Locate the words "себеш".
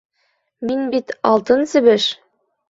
1.75-2.09